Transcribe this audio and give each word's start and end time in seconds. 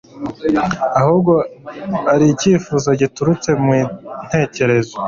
ahubwo 0.99 1.33
ari 2.13 2.25
icyifuzo 2.33 2.89
giturutse 3.01 3.49
mu 3.63 3.73
ntekerezo 4.27 4.93